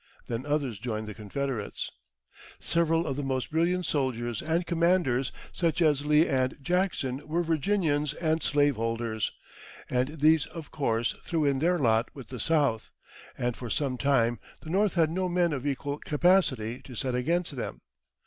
Then 0.25 0.47
others 0.47 0.79
joined 0.79 1.05
the 1.07 1.13
Confederates. 1.13 1.91
Several 2.59 3.05
of 3.05 3.17
the 3.17 3.21
most 3.23 3.51
brilliant 3.51 3.85
soldiers 3.85 4.41
and 4.41 4.65
commanders, 4.65 5.31
such 5.51 5.79
as 5.79 6.07
Lee 6.07 6.27
and 6.27 6.57
Jackson, 6.59 7.21
were 7.27 7.43
Virginians 7.43 8.15
and 8.15 8.41
slave 8.41 8.77
holders, 8.77 9.31
and 9.91 10.07
these 10.19 10.47
of 10.47 10.71
course 10.71 11.13
threw 11.23 11.45
in 11.45 11.59
their 11.59 11.77
lot 11.77 12.09
with 12.15 12.29
the 12.29 12.39
South, 12.39 12.89
and 13.37 13.55
for 13.55 13.69
some 13.69 13.95
time 13.95 14.39
the 14.61 14.71
North 14.71 14.95
had 14.95 15.11
no 15.11 15.29
men 15.29 15.53
of 15.53 15.67
equal 15.67 15.99
capacity 15.99 16.81
to 16.81 16.95
set 16.95 17.13
against 17.13 17.55
them. 17.55 17.77